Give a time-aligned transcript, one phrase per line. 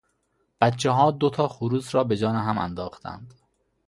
[0.61, 3.33] بچهها دو تا خروس را به جان هم انداختند.